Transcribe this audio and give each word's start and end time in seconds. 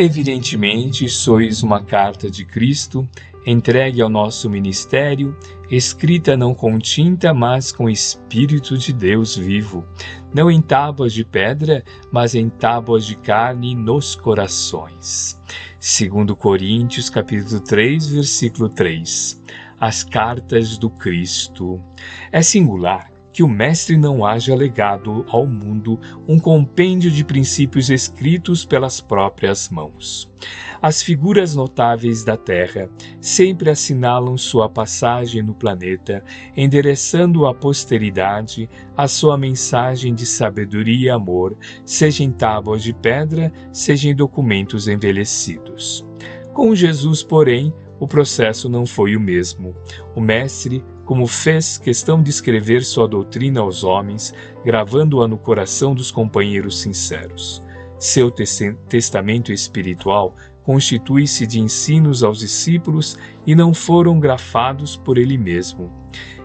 Evidentemente, 0.00 1.08
sois 1.08 1.64
uma 1.64 1.82
carta 1.82 2.30
de 2.30 2.44
Cristo, 2.44 3.08
entregue 3.44 4.00
ao 4.00 4.08
nosso 4.08 4.48
ministério, 4.48 5.36
escrita 5.68 6.36
não 6.36 6.54
com 6.54 6.78
tinta, 6.78 7.34
mas 7.34 7.72
com 7.72 7.90
Espírito 7.90 8.78
de 8.78 8.92
Deus 8.92 9.36
vivo, 9.36 9.84
não 10.32 10.48
em 10.48 10.62
tábuas 10.62 11.12
de 11.12 11.24
pedra, 11.24 11.82
mas 12.12 12.36
em 12.36 12.48
tábuas 12.48 13.06
de 13.06 13.16
carne 13.16 13.74
nos 13.74 14.14
corações. 14.14 15.36
Segundo 15.80 16.36
Coríntios, 16.36 17.10
capítulo 17.10 17.58
3, 17.58 18.06
versículo 18.06 18.68
3. 18.68 19.42
As 19.80 20.04
cartas 20.04 20.78
do 20.78 20.88
Cristo. 20.88 21.82
É 22.30 22.40
singular 22.40 23.17
que 23.32 23.42
o 23.42 23.48
Mestre 23.48 23.96
não 23.96 24.24
haja 24.24 24.54
legado 24.54 25.24
ao 25.28 25.46
mundo 25.46 25.98
um 26.26 26.38
compêndio 26.38 27.10
de 27.10 27.24
princípios 27.24 27.90
escritos 27.90 28.64
pelas 28.64 29.00
próprias 29.00 29.68
mãos. 29.68 30.32
As 30.80 31.02
figuras 31.02 31.54
notáveis 31.54 32.24
da 32.24 32.36
Terra 32.36 32.88
sempre 33.20 33.70
assinalam 33.70 34.36
sua 34.36 34.68
passagem 34.68 35.42
no 35.42 35.54
planeta, 35.54 36.22
endereçando 36.56 37.46
à 37.46 37.54
posteridade 37.54 38.68
a 38.96 39.08
sua 39.08 39.36
mensagem 39.36 40.14
de 40.14 40.24
sabedoria 40.24 41.06
e 41.06 41.10
amor, 41.10 41.56
seja 41.84 42.24
em 42.24 42.30
tábuas 42.30 42.82
de 42.82 42.94
pedra, 42.94 43.52
seja 43.72 44.08
em 44.08 44.14
documentos 44.14 44.88
envelhecidos. 44.88 46.06
Com 46.52 46.74
Jesus, 46.74 47.22
porém, 47.22 47.72
o 48.00 48.06
processo 48.06 48.68
não 48.68 48.86
foi 48.86 49.16
o 49.16 49.20
mesmo. 49.20 49.74
O 50.14 50.20
Mestre 50.20 50.84
como 51.08 51.26
fez 51.26 51.78
questão 51.78 52.22
de 52.22 52.28
escrever 52.28 52.84
sua 52.84 53.08
doutrina 53.08 53.60
aos 53.60 53.82
homens, 53.82 54.34
gravando-a 54.62 55.26
no 55.26 55.38
coração 55.38 55.94
dos 55.94 56.10
companheiros 56.10 56.82
sinceros. 56.82 57.62
Seu 57.98 58.30
testamento 58.30 59.50
espiritual 59.50 60.34
constitui-se 60.62 61.46
de 61.46 61.60
ensinos 61.60 62.22
aos 62.22 62.40
discípulos 62.40 63.18
e 63.46 63.54
não 63.54 63.72
foram 63.72 64.20
grafados 64.20 64.96
por 64.98 65.16
ele 65.16 65.38
mesmo. 65.38 65.90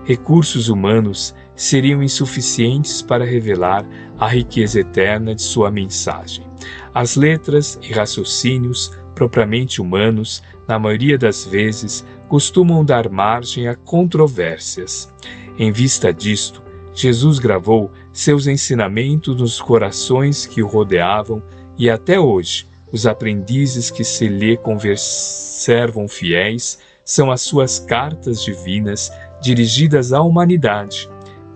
Recursos 0.05 0.69
humanos 0.69 1.35
seriam 1.57 2.01
insuficientes 2.01 3.01
para 3.01 3.25
revelar 3.25 3.85
a 4.17 4.29
riqueza 4.29 4.79
eterna 4.79 5.35
de 5.35 5.41
sua 5.41 5.69
mensagem. 5.69 6.47
As 6.93 7.17
letras 7.17 7.77
e 7.81 7.91
raciocínios 7.91 8.93
propriamente 9.13 9.81
humanos, 9.81 10.41
na 10.67 10.79
maioria 10.79 11.17
das 11.17 11.45
vezes, 11.45 12.05
costumam 12.33 12.83
dar 12.83 13.11
margem 13.11 13.67
a 13.67 13.75
controvérsias. 13.75 15.07
Em 15.55 15.71
vista 15.71 16.11
disto, 16.11 16.63
Jesus 16.91 17.37
gravou 17.37 17.91
seus 18.11 18.47
ensinamentos 18.47 19.35
nos 19.35 19.61
corações 19.61 20.47
que 20.47 20.63
o 20.63 20.65
rodeavam 20.65 21.43
e 21.77 21.91
até 21.91 22.19
hoje 22.19 22.65
os 22.91 23.05
aprendizes 23.05 23.91
que 23.91 24.03
se 24.03 24.27
lhe 24.27 24.57
conservam 24.57 26.07
fiéis 26.07 26.79
são 27.05 27.29
as 27.29 27.41
suas 27.41 27.77
cartas 27.77 28.43
divinas 28.43 29.11
dirigidas 29.39 30.11
à 30.11 30.19
humanidade. 30.19 31.07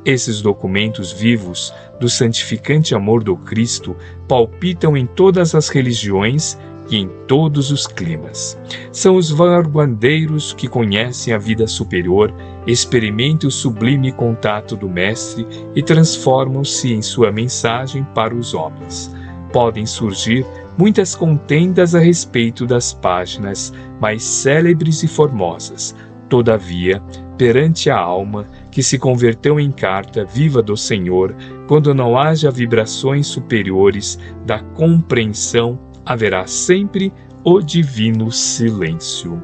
Esses 0.05 0.43
documentos 0.43 1.11
vivos 1.11 1.73
do 1.99 2.07
santificante 2.07 2.93
amor 2.93 3.23
do 3.23 3.35
Cristo 3.35 3.95
palpitam 4.27 4.95
em 4.95 5.07
todas 5.07 5.55
as 5.55 5.69
religiões 5.69 6.55
e 6.89 6.97
em 6.97 7.09
todos 7.27 7.71
os 7.71 7.85
climas. 7.85 8.57
São 8.91 9.15
os 9.15 9.29
vanguardeiros 9.29 10.53
que 10.53 10.67
conhecem 10.67 11.33
a 11.33 11.37
vida 11.37 11.67
superior, 11.67 12.33
experimentam 12.65 13.47
o 13.47 13.51
sublime 13.51 14.11
contato 14.11 14.75
do 14.75 14.89
Mestre 14.89 15.45
e 15.75 15.83
transformam-se 15.83 16.93
em 16.93 17.01
sua 17.01 17.31
mensagem 17.31 18.05
para 18.15 18.35
os 18.35 18.53
homens. 18.53 19.13
Podem 19.51 19.85
surgir 19.85 20.45
muitas 20.77 21.15
contendas 21.15 21.95
a 21.95 21.99
respeito 21.99 22.65
das 22.65 22.93
páginas 22.93 23.73
mais 23.99 24.23
célebres 24.23 25.03
e 25.03 25.07
formosas. 25.07 25.95
Todavia, 26.29 27.01
perante 27.37 27.89
a 27.89 27.97
alma 27.97 28.45
que 28.69 28.83
se 28.83 28.99
converteu 28.99 29.59
em 29.59 29.71
carta 29.71 30.25
viva 30.25 30.61
do 30.61 30.75
Senhor, 30.75 31.35
quando 31.67 31.93
não 31.95 32.17
haja 32.17 32.51
vibrações 32.51 33.27
superiores 33.27 34.19
da 34.45 34.59
compreensão 34.59 35.79
haverá 36.07 36.47
sempre 36.47 37.13
o 37.43 37.61
divino 37.61 38.31
silêncio. 38.31 39.43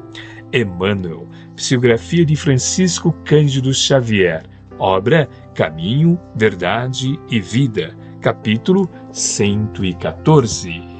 Emmanuel, 0.52 1.28
psicografia 1.54 2.24
de 2.24 2.34
Francisco 2.34 3.12
Cândido 3.24 3.72
Xavier, 3.74 4.44
obra 4.78 5.28
Caminho, 5.54 6.18
Verdade 6.34 7.20
e 7.28 7.38
Vida, 7.38 7.94
capítulo 8.20 8.88
114. 9.12 10.93